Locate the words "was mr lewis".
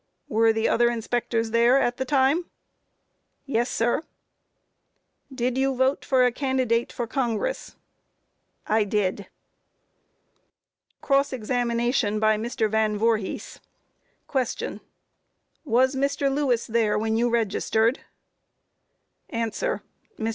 15.65-16.65